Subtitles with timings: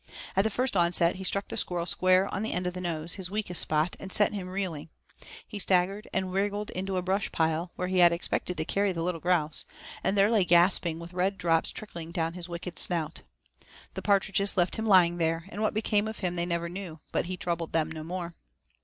[0.35, 3.13] At the first onset he struck the squirrel square on the end of the nose,
[3.13, 4.89] his weakest spot, and sent him reeling;
[5.47, 9.03] he staggered and wriggled into a brush pile, where he had expected to carry the
[9.03, 9.63] little grouse,
[10.03, 13.21] and there lay gasping with red drops trickling down his wicked snout.
[13.93, 17.25] The partridges left him lying there, and what became of him they never knew, but
[17.25, 18.33] he troubled them no more.